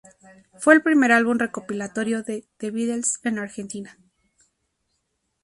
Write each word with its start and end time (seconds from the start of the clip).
Fue 0.57 0.73
el 0.73 0.81
primer 0.81 1.11
álbum 1.11 1.37
recopilatorio 1.37 2.23
de 2.23 2.43
The 2.57 2.71
Beatles 2.71 3.19
en 3.23 3.37
Argentina. 3.37 3.99